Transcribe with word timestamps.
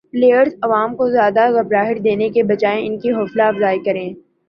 piles 0.13 0.53
عوام 0.63 0.95
کو 0.95 1.09
زیادہ 1.09 1.43
گھبراہٹ 1.53 2.03
دینے 2.03 2.29
کے 2.29 2.43
بجاے 2.51 2.85
ان 2.85 2.99
کی 2.99 3.11
حوصلہ 3.13 3.43
افزائی 3.43 3.79
کریں 3.85 4.09